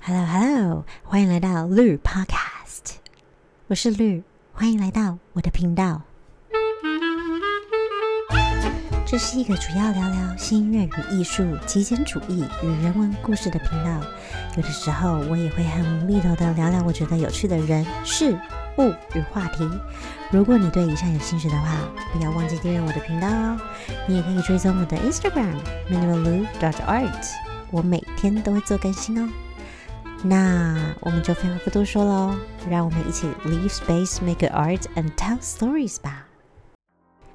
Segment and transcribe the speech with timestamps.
[0.00, 2.96] Hello Hello，欢迎来到绿 Podcast，
[3.66, 4.22] 我是绿，
[4.52, 6.02] 欢迎来到我的频道。
[9.04, 14.00] 这是一个主要聊聊新音乐与艺术、极简主义与人文故事的频道。
[14.56, 18.38] 有的时候我也会很无厘头的聊聊我觉得有趣的人事
[18.78, 19.68] 物与话题。
[20.30, 21.76] 如果你对以上有兴趣的话，
[22.12, 23.60] 不要忘记订阅我的频道哦。
[24.08, 25.54] 你也可以追踪我的 Instagram
[25.90, 27.26] minimalu dot art，
[27.70, 29.28] 我每天都会做更新哦。
[30.24, 32.36] 那我们就废话不多说喽，
[32.68, 36.26] 让我们一起 leave space, make art, and tell stories 吧。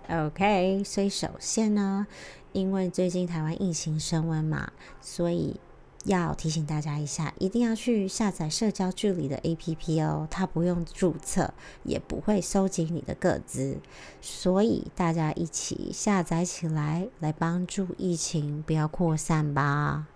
[0.10, 2.08] OK，所以首先呢，
[2.52, 5.58] 因为最近台湾疫情升温嘛，所以
[6.04, 13.78] 要提醒大家一下，一定要去下载社交距离的 APP 哦，它不用注册，也不会收集你的个资，
[14.20, 20.08] 所以大家一起下载起来，来帮助疫情不要扩散吧。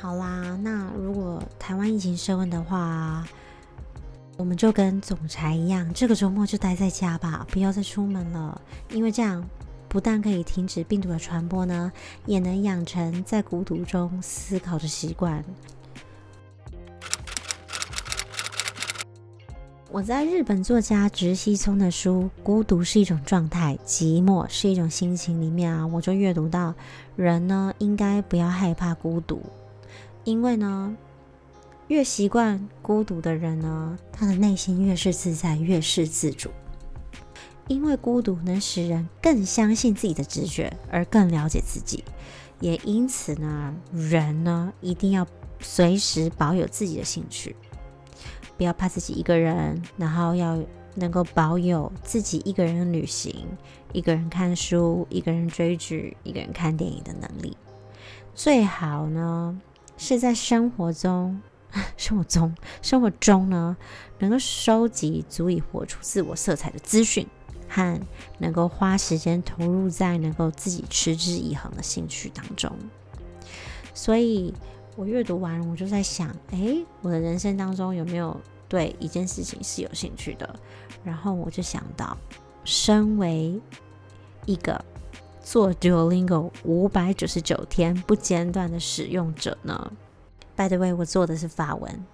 [0.00, 3.26] 好啦，那如果台湾疫情升温的话，
[4.36, 8.60] 我们就跟总裁一样，这个周末就待在家吧，不要再出门了。
[8.90, 9.42] 因为这样
[9.88, 11.90] 不但可以停止病毒的传播呢，
[12.26, 15.42] 也能养成在孤独中思考的习惯。
[19.90, 26.74] 我在日本作家直西聪的书《孤独是一种状态，寂寞是一种心情》里面啊，我就阅读到，
[27.14, 29.40] 人呢应该不要害怕孤独，
[30.24, 30.96] 因为呢。
[31.88, 36.48] 越习惯孤独的人呢，他的内心越是自在，越是自主。
[37.68, 42.02] 因为孤独能使人更相信自己的直觉，而更了解自己。
[42.58, 45.26] 也因此呢，人呢一定要
[45.60, 47.54] 随时保有自己的兴趣，
[48.56, 50.58] 不要怕自己一个人，然后要
[50.94, 53.46] 能够保有自己一个人旅行、
[53.92, 57.54] 一个人看书、一个人追剧、一个人看电影的能力。
[58.34, 59.60] 最好呢
[59.96, 61.40] 是在生活中。
[61.96, 63.76] 生活中，生活中呢，
[64.20, 67.26] 能够收集足以活出自我色彩的资讯，
[67.68, 68.00] 和
[68.38, 72.70] 能够花时间投入在能够自己持之以恒的兴趣当中。
[73.92, 74.54] 所以
[74.94, 80.54] 我阅读完，我就在想，诶，我的人生当中有没有对一件事情是有兴趣的？
[81.02, 82.16] 然后我就想到，
[82.64, 83.60] 身为
[84.46, 84.80] 一个
[85.44, 89.92] 做 Duolingo 五百九十九天不间断的使用者呢
[90.56, 92.04] ？By the way，我做的是法文。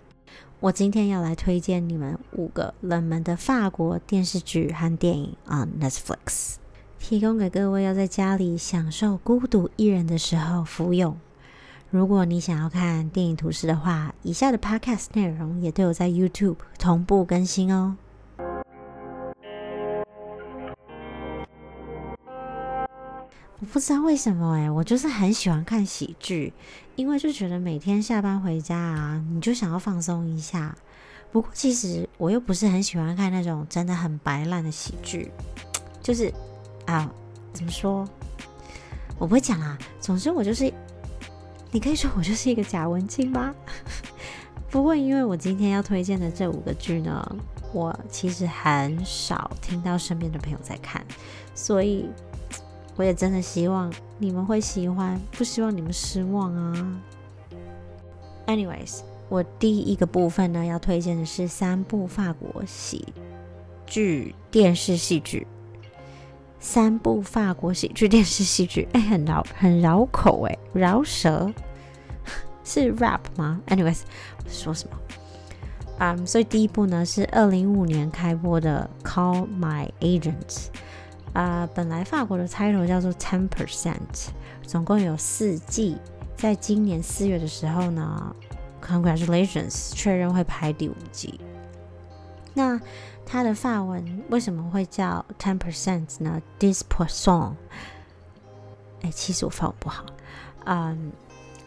[0.58, 6.56] 我今天要来推荐你们五个冷门的法国电视剧和电影 on Netflix，
[6.98, 11.16] 提供给各位要在家里享受孤独一人的时候服用。
[11.88, 17.96] 如果你想要看电影图示的话，以下的 podcast 内容也都有在 YouTube 同步更新哦。
[23.60, 26.50] 我不知道为什么哎，我就是很喜欢看喜剧，
[26.96, 30.74] 因为就觉得每天下班回家啊，你就想要放松一下。
[31.30, 35.30] 不过其实我又不是很喜欢看那种真的很白烂的喜剧，
[36.02, 36.32] 就是
[36.86, 37.12] 啊，
[37.52, 38.08] 怎么说？
[39.18, 39.78] 我不会讲啊。
[40.00, 40.72] 总之我就是，
[41.70, 43.54] 你可以说我就是一个假文青吧。
[44.70, 47.36] 不过因为我今天要推荐的这五个剧呢，
[47.74, 51.04] 我其实很少听到身边的朋友在看，
[51.54, 52.08] 所以。
[53.00, 57.00] 我也真的希望你们会喜欢，不希望你们失望啊。
[58.46, 59.00] Anyways，
[59.30, 63.08] 我第一个部分呢要推荐的是三部法国喜
[63.86, 65.46] 剧电视戏剧。
[66.58, 71.50] 三部法国喜剧电视戏剧，哎，很绕，很绕口，哎，饶舌
[72.62, 74.00] 是 rap 吗？Anyways，
[74.46, 74.98] 说什么？
[76.00, 80.34] 嗯，所以第一部呢是二零一五年开播的《Call My Agents》。
[81.32, 84.28] 啊，本来法国的 title 叫做 Ten Percent，
[84.66, 85.96] 总共有四季，
[86.36, 88.34] 在今年四月的时候呢
[88.84, 91.40] ，Congratulations，确认会拍第五季。
[92.52, 92.80] 那
[93.24, 97.52] 它的法文为什么会叫 Ten Percent 呢？This person，
[99.02, 100.04] 哎，其实我法文不好，
[100.64, 101.12] 嗯，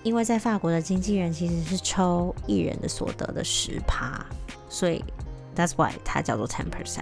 [0.04, 4.26] 因为在法国的经纪人其实是抽艺人的所得的十趴，
[4.68, 5.02] 所以
[5.56, 7.02] That's why 它叫做 Ten Percent。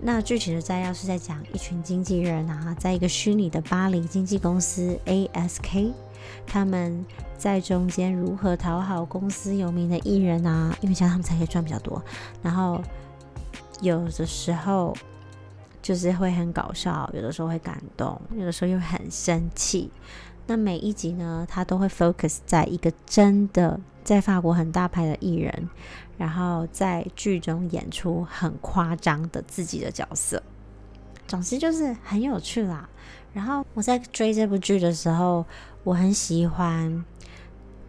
[0.00, 5.92] 那具体的摘要是在讲一群经纪人啊，在一个虚拟的巴黎经纪公司 ASK，
[6.46, 7.04] 他们
[7.38, 12.02] 在中间如何讨好公司有名的艺人啊，因为这样他们才可以赚比较多。
[12.42, 12.82] 然后
[13.80, 14.94] 有的时候
[15.80, 19.90] 就是会很搞笑，有的时候会感动，有的时候又很生气。
[20.46, 25.68] 那每一集呢，他都会 focus 在一个真的在法国很大牌的艺人。
[26.16, 30.40] 然后在剧中演出很夸张的自己的角色，
[31.26, 32.88] 总之就是很有趣啦。
[33.32, 35.44] 然后我在追这部剧的时候，
[35.82, 37.04] 我很喜欢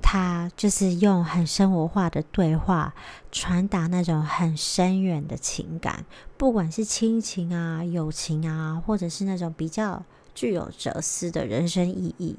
[0.02, 2.96] 他就是用很生活化的对话
[3.32, 6.04] 传达那种很深远的情感，
[6.36, 10.04] 不管是亲情啊、友情啊，或者是那种比较
[10.34, 12.36] 具有哲思的人生意义。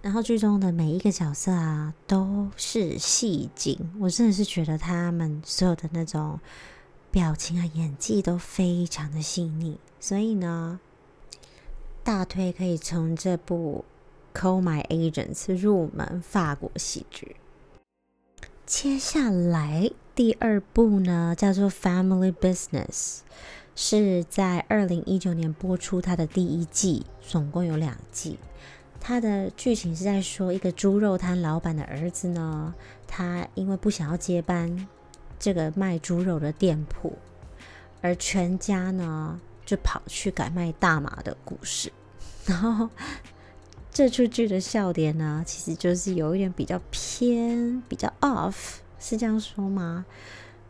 [0.00, 6.38] 然后剧中的每一个角色啊，都是戏精，我真的是觉得他们所有的那种
[7.10, 10.78] 表情啊、演技都非常的细腻，所以呢，
[12.04, 13.84] 大推可以从这部
[14.40, 17.36] 《Call My Agents》入门法国喜剧。
[18.64, 22.86] 接下来第二部呢，叫做《Family Business》，
[23.74, 28.38] 是在二零一九年播出它的第一季，总共有两季。
[29.08, 32.74] 它的剧情是在说，一个猪肉摊老板的儿子呢，
[33.06, 34.86] 他因为不想要接班
[35.38, 37.16] 这个卖猪肉的店铺，
[38.02, 41.90] 而全家呢就跑去改卖大麻的故事。
[42.44, 42.90] 然后
[43.90, 50.04] 这出剧的笑点呢，其实就是有一点比较偏、比较 off，是这样说吗？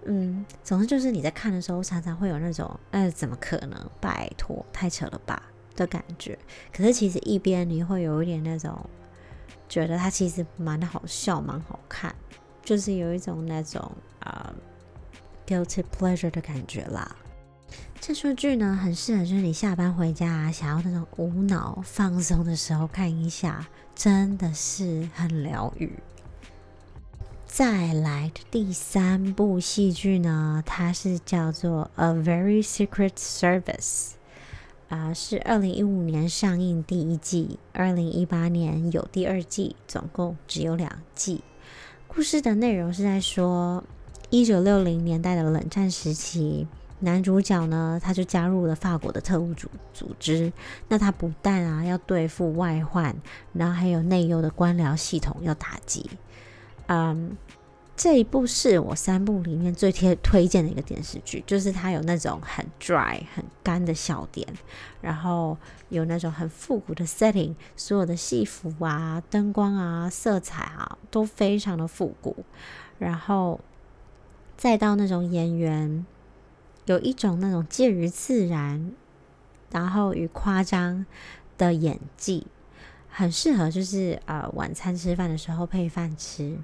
[0.04, 3.90] 嗯，总之就是你在看的时候，常常会有那种，哎，怎么可能？
[4.00, 5.42] 拜托，太扯了吧！
[5.78, 6.36] 的感觉，
[6.72, 8.76] 可是其实一边你会有一点那种
[9.68, 12.12] 觉得它其实蛮好笑、蛮好看，
[12.64, 14.52] 就是有一种那种啊
[15.46, 17.16] guilty pleasure 的感觉啦。
[18.00, 25.92] 这出剧呢，很适合就是你下班回家，想要那种无脑放松的时候看一下，真的是很疗愈。
[27.46, 34.17] 再来第三部戏剧呢，它是叫做 A Very Secret Service。
[34.88, 41.42] 啊，是二零一五年上映第一季，二零一八年有第二季，总共只有两季。
[42.06, 43.84] 故事的内容是在说，
[44.30, 46.66] 一九六零年代的冷战时期，
[47.00, 50.50] 男主角呢，他就加入了法国的特务组组织。
[50.88, 53.14] 那他不但啊要对付外患，
[53.52, 56.08] 然后还有内忧的官僚系统要打击，
[56.86, 57.36] 嗯。
[57.98, 64.46] 这一部是我三部里面最贴推荐的一个电视剧，就是它有那种很 dry 很干的笑点，
[65.00, 65.58] 然后
[65.88, 72.44] 有那种很复古的 setting，所有的戏服啊、灯光啊、色彩啊都非常的复古，
[73.00, 73.58] 然后
[74.56, 76.06] 再到那种演员
[76.84, 78.92] 有一种那种介于自然
[79.72, 81.04] 然后与夸张
[81.58, 82.46] 的演技，
[83.18, 86.56] 很适合就是呃晚餐吃饭的时候配饭吃。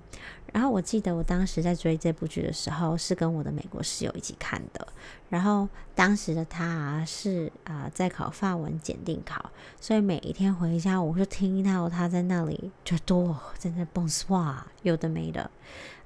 [0.52, 4.86] 然后我记得我当时在追这部剧的时候，是跟我的美国室友一起看的。
[5.28, 15.50] 然后当时的他是啊在考法文检定考，所以每一天回家我就听到他在那里就多在那蹦 swag，有的没的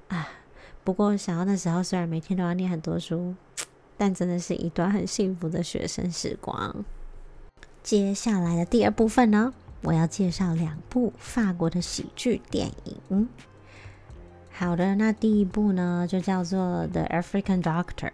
[0.07, 0.27] 啊。
[0.83, 3.35] 不过想到那时候虽然每天都要念很多书，
[3.97, 6.83] 但真的是一段很幸福的学生时光。
[7.83, 13.29] 接下来的第二部分呢，我要介绍两部法国的喜剧电影。
[14.51, 18.09] 好的，那第一部呢，就叫做《The African Doctor》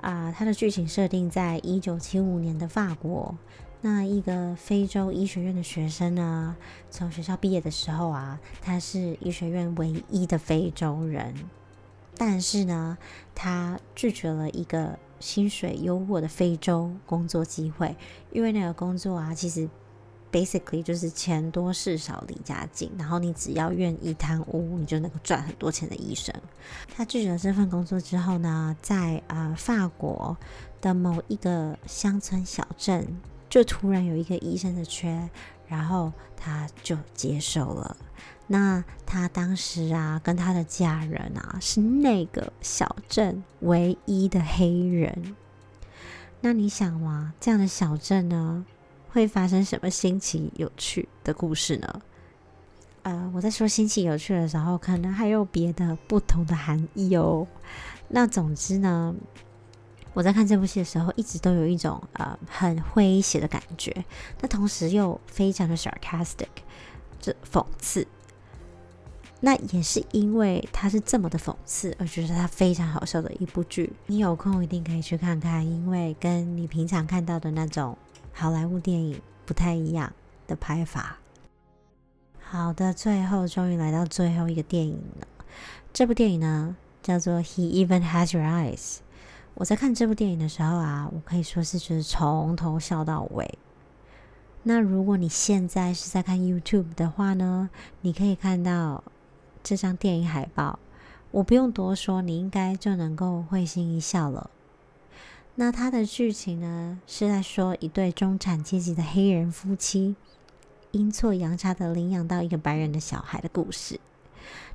[0.00, 3.36] 啊，它的剧情设定在一九七五年的法国。
[3.80, 6.56] 那一个非洲医学院的学生呢，
[6.90, 11.32] 从学校毕业的时候啊，他是医学院唯一的非洲人，
[12.16, 12.98] 但是呢，
[13.34, 17.94] 他拒绝了一个薪水优渥的非洲工作机会，
[18.32, 19.68] 因为那个工作啊，其实。
[20.32, 26.34] Basically 就是钱多事少离家近，然后你只要愿意贪污，你就能够赚很多钱的医生。
[26.96, 30.34] 他拒绝了这份工作之后呢，在啊法国
[30.80, 33.06] 的某一个乡村小镇，
[33.50, 35.28] 就突然有一个医生的缺，
[35.68, 37.94] 然后他就接受了。
[38.46, 45.36] 那他当时啊，跟他的家人啊，是那个小镇唯一的黑人。
[46.40, 48.64] 那你想嘛，这样的小镇呢？
[49.12, 52.02] 会发生什么新奇有趣的故事呢？
[53.02, 57.46] 呃，我在说新奇有趣的时候，可能还有别的不同的含义哦。
[58.08, 59.14] 那总之呢，
[60.14, 64.04] 我在看这部戏的时候，一直都有一种呃很诙谐的感觉，
[64.40, 66.46] 那同时又非常的 sarcastic，
[67.20, 68.06] 这讽刺。
[69.40, 73.92] 那也是因为它是这么的讽刺，而觉得它非常好笑的一部剧。
[74.06, 77.98] 你有空一定可以去看看，因为跟你平常看到的那种。
[78.42, 80.12] 好莱坞电影不太一样
[80.48, 81.18] 的拍法。
[82.40, 85.28] 好的，最后终于来到最后一个电影了。
[85.92, 88.96] 这部电影呢叫做《He Even Has Your Eyes》。
[89.54, 93.56] 我在看这部电影的时候啊，我可以说是就是从头笑到尾。
[94.64, 97.70] 那如果你现在是在看 YouTube 的话呢，
[98.00, 99.04] 你可以看到
[99.62, 100.80] 这张电影海报。
[101.30, 104.50] 我不用多说，你应该就能够会心一笑了。
[105.54, 110.16] 那它的剧情呢，是在说一对中产阶级的黑人夫妻
[110.92, 114.00] 阴错阳差的领养到一个白人的小孩的故事。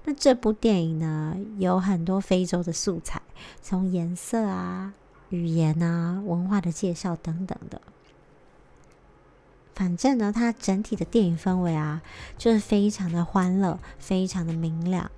[0.06, 3.22] 那这部电影呢，有很多非洲的素材，
[3.62, 4.94] 从颜色啊、
[5.30, 7.82] 语言啊、文化的介绍等等的。
[9.76, 12.02] 反正呢，它整体的电影氛围啊，
[12.38, 15.12] 就是非常的欢乐，非常的明亮，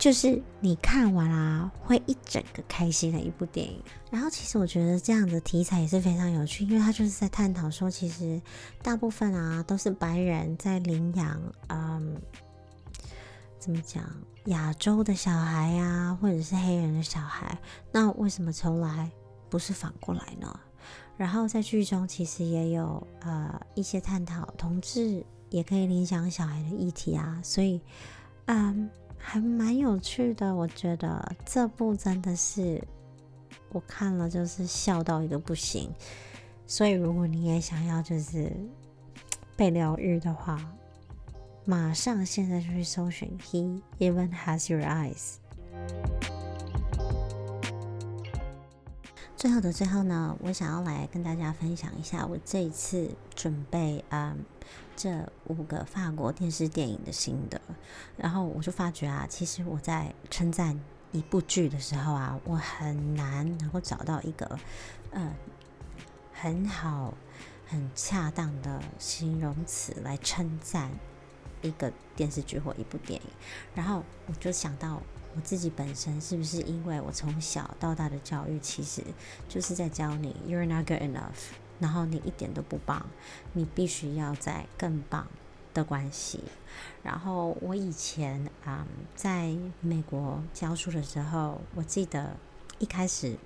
[0.00, 3.80] 就是你看完啦，会一整个开心的一部电影。
[4.10, 8.40] 然后，其实我觉得这样的题材也是非常有趣，因为它就是在探讨说，其实
[8.82, 12.16] 大部分啊都是白人在领养，嗯。
[13.58, 14.02] 怎么讲？
[14.46, 17.58] 亚洲的小孩呀，或者是黑人的小孩，
[17.92, 19.10] 那为什么从来
[19.50, 20.58] 不是反过来呢？
[21.18, 27.78] 然后在剧中其实也有呃一些探讨同志也可以领养小孩的议题啊，所以
[28.46, 28.88] 嗯
[29.20, 30.54] 还蛮有趣的。
[30.54, 32.82] 我觉得这部真的是
[33.70, 35.92] 我看了就是笑到一个不行。
[36.66, 38.50] 所以如果你也想要就是
[39.56, 40.58] 被疗愈的话，
[41.64, 45.34] 马上现在就去搜寻 He even has your eyes。
[49.40, 54.36] 最后的最后呢，我想要来跟大家分享一下我这一次准备嗯
[54.94, 57.58] 这五个法国电视电影的心得。
[58.18, 60.78] 然后我就发觉啊，其实我在称赞
[61.10, 64.58] 一部剧的时候啊，我很难能够找到一个
[65.10, 65.34] 呃
[66.34, 67.14] 很好、
[67.66, 70.90] 很恰当的形容词来称赞。
[71.62, 73.30] 一个电视剧或一部电影，
[73.74, 75.02] 然后我就想到
[75.40, 79.02] 自己本身是不是因为我从小到大的教育其实
[79.48, 83.04] 就是在教你 you're not good enough，然后你一点都不棒，
[83.54, 85.26] 你必须要在更棒
[85.74, 86.40] 的关系。
[87.02, 92.36] 然后我以前啊在美国教书的时候，我记得
[92.78, 93.36] 一开始。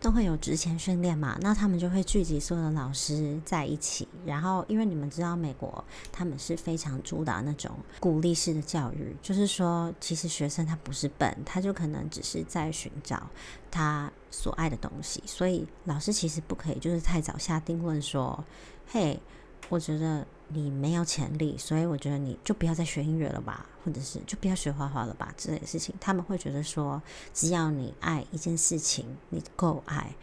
[0.00, 13.28] 都会有职前训练嘛，那他们就会聚集所有的老师在一起，然后因为你们知道美国他们是非常主打那种鼓励式的教育，就是说其实学生他不是笨，他就可能只是在寻找
[13.70, 18.44] 他所爱的东西，所以老师其实不可以就是太早下定论说，
[18.86, 19.20] 嘿，
[19.68, 20.26] 我觉得。
[20.50, 25.94] 你没有潜力，所以我觉得你就不要再学音乐了吧，或者是就不要学画画了吧之类的事情。
[26.00, 27.02] 他们会觉得说，
[27.34, 30.14] 只要你爱一件事情，你够爱，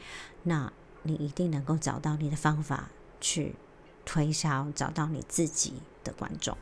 [0.41, 0.73] 那
[1.03, 2.89] 你一定能够找到你的方法
[3.21, 3.55] 去
[4.03, 5.73] 推销，找到你自己
[6.03, 6.57] 的观众。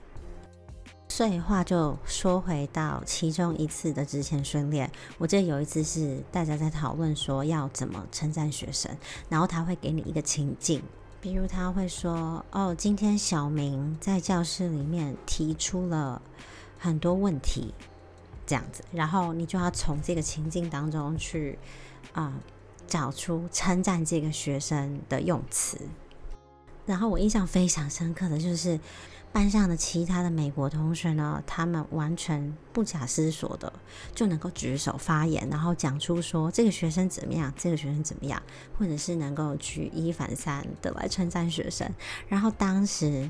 [1.07, 8.93] 所以话就说回到其中一次的之前训练，我记得有一次是大家在讨论说要怎么称赞学生，
[9.29, 10.83] 然后他会给你一个情境。
[11.23, 16.21] 比如他会说：“哦，今天小明在教室里面提出了
[16.77, 17.73] 很多问题，
[18.45, 21.57] 这样子，然后你就要从这个情境当中去
[22.11, 22.33] 啊
[22.87, 25.77] 找出称赞这个学生的用词。”
[26.85, 28.77] 然后我印象非常深刻的就是。
[29.33, 33.73] 班上的其他的美国同学呢，他们完全不假思索的
[34.13, 38.41] 就能够举手发言，然后讲出说这个学生怎么样，这个学生怎么样，
[38.77, 41.91] 或者是能够举一反三的来称赞学生。
[42.27, 43.27] 然后当时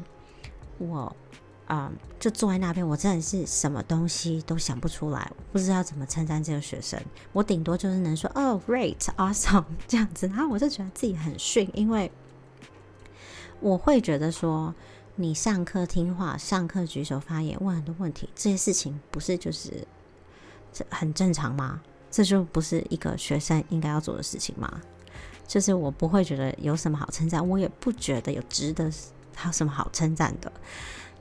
[0.78, 1.16] 我
[1.68, 7.02] 啊，就坐在那边，我真的是什么东西都想不出来，不知道怎么称赞这个学生。
[7.32, 10.28] 我顶多就是能说哦，great，awesome 这样子。
[10.28, 12.12] 然后我就觉得自己很逊，因为
[13.62, 14.76] 我会觉得说。
[15.16, 19.88] 你上课听话，上课举手发言，问很多问题，这些事情不是就是
[20.72, 21.80] 这很正常吗？
[22.10, 24.82] 这就不是一个学生应该要做的事情吗？
[25.48, 28.92] 就是我不会觉得有什么好称赞，我也不觉得有值得
[29.36, 30.52] 还有什么好称赞的。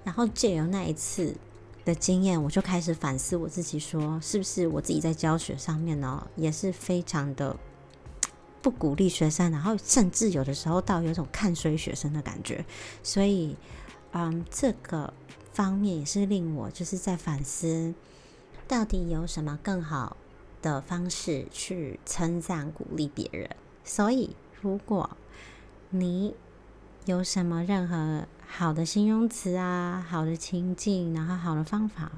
[0.04, 1.36] 然后借由那一次
[1.84, 7.54] 的经验，我就开始反思我自己，说是不是我自己在教学上面呢，也是非常的
[8.62, 12.64] 不鼓励学生，然后甚至有的时候到有种看衰学生的感觉，
[13.02, 13.54] 所以。
[14.12, 15.12] 嗯，这个
[15.52, 17.94] 方面也是令我就是在反思，
[18.68, 20.16] 到底有什么更好
[20.60, 23.50] 的方式去称赞鼓励别人。
[23.84, 25.16] 所以，如果
[25.90, 26.34] 你
[27.06, 32.12] 有什么任何好的形容词啊、好的情境，然后好的方法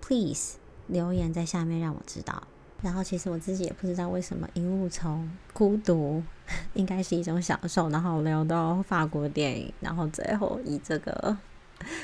[0.00, 2.42] ，please 留言在下面让我知道。
[2.82, 6.22] 然后，其实我自己也不知道为什么一路从孤独
[6.74, 11.36] 应该是一种享受，然后聊到法国电影，然后最后以这个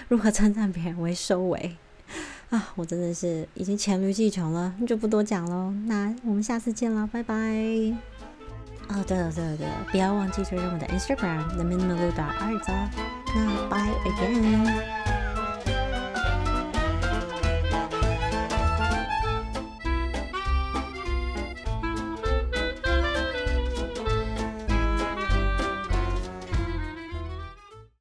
[0.09, 1.77] 如何称赞别人为收尾
[2.51, 2.73] 啊！
[2.77, 5.71] 我真的是已经黔驴技穷了，就不多讲喽。
[5.87, 7.35] 那我们下次见了，拜拜。
[8.89, 12.89] 哦，对了对了对了，不要忘记追踪我的 Instagram the minimal dot art 哦。
[13.35, 14.98] 那 bye again。